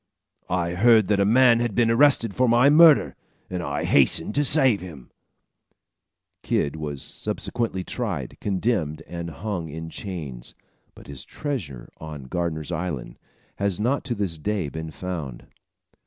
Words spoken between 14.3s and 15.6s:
day been found.